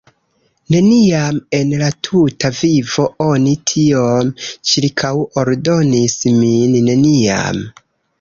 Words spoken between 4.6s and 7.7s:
ĉirkaŭordonis min, neniam!"